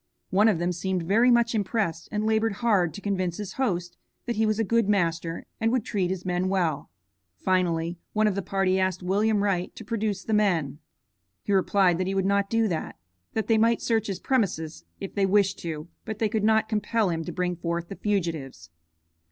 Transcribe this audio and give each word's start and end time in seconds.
One 0.31 0.47
of 0.47 0.57
them 0.57 0.71
seemed 0.71 1.03
very 1.03 1.29
much 1.29 1.53
impressed, 1.53 2.09
and 2.11 2.25
labored 2.25 2.53
hard 2.53 2.91
to 2.95 3.01
convince 3.01 3.37
his 3.37 3.53
host 3.53 3.97
that 4.25 4.35
he 4.35 4.47
was 4.47 4.57
a 4.57 4.63
good 4.63 4.89
master 4.89 5.45
and 5.59 5.71
would 5.71 5.85
treat 5.85 6.09
his 6.09 6.25
men 6.25 6.49
well. 6.49 6.89
Finally 7.37 7.99
one 8.11 8.25
of 8.25 8.33
the 8.33 8.41
party 8.41 8.79
asked 8.79 9.03
William 9.03 9.43
Wright 9.43 9.75
to 9.75 9.85
produce 9.85 10.23
the 10.23 10.33
men. 10.33 10.79
He 11.43 11.53
replied 11.53 11.99
that 11.99 12.07
he 12.07 12.15
would 12.15 12.25
not 12.25 12.49
do 12.49 12.67
that, 12.67 12.95
that 13.33 13.45
they 13.45 13.59
might 13.59 13.79
search 13.79 14.07
his 14.07 14.19
premises 14.19 14.85
if 14.99 15.13
they 15.13 15.27
wished 15.27 15.59
to, 15.59 15.87
but 16.03 16.17
they 16.17 16.29
could 16.29 16.43
not 16.43 16.67
compel 16.67 17.11
him 17.11 17.23
to 17.23 17.31
bring 17.31 17.55
forth 17.55 17.87
the 17.87 17.95
fugitives. 17.95 18.71